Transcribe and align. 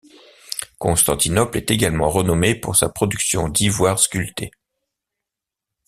Constantinople 0.79 1.59
est 1.59 1.69
également 1.69 2.09
renommée 2.09 2.55
pour 2.55 2.75
sa 2.75 2.89
production 2.89 3.49
d'ivoires 3.49 3.99
sculptés. 3.99 4.49